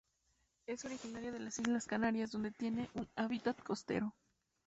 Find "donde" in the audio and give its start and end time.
2.31-2.49